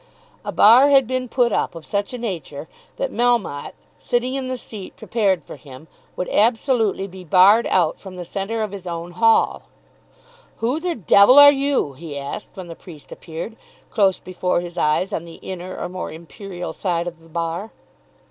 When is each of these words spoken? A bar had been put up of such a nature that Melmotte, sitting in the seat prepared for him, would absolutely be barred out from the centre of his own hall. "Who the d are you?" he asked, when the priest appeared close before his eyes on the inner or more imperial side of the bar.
A 0.43 0.51
bar 0.51 0.89
had 0.89 1.05
been 1.05 1.29
put 1.29 1.51
up 1.51 1.75
of 1.75 1.85
such 1.85 2.11
a 2.11 2.17
nature 2.17 2.67
that 2.97 3.11
Melmotte, 3.11 3.75
sitting 3.99 4.33
in 4.33 4.47
the 4.47 4.57
seat 4.57 4.95
prepared 4.95 5.43
for 5.43 5.57
him, 5.57 5.87
would 6.15 6.27
absolutely 6.29 7.05
be 7.05 7.23
barred 7.23 7.67
out 7.67 7.99
from 7.99 8.15
the 8.15 8.25
centre 8.25 8.63
of 8.63 8.71
his 8.71 8.87
own 8.87 9.11
hall. 9.11 9.61
"Who 10.57 10.79
the 10.79 10.95
d 10.95 11.13
are 11.15 11.51
you?" 11.51 11.93
he 11.93 12.17
asked, 12.17 12.49
when 12.55 12.65
the 12.65 12.75
priest 12.75 13.11
appeared 13.11 13.55
close 13.91 14.19
before 14.19 14.61
his 14.61 14.75
eyes 14.75 15.13
on 15.13 15.23
the 15.25 15.35
inner 15.43 15.77
or 15.77 15.87
more 15.87 16.11
imperial 16.11 16.73
side 16.73 17.05
of 17.05 17.19
the 17.21 17.29
bar. 17.29 17.69